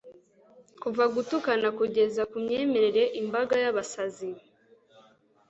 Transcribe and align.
Kuva 0.81 1.03
gutukana 1.13 1.67
kugeza 1.79 2.21
kumyemerere 2.31 3.03
imbaga 3.21 3.55
yabasazi 3.63 4.29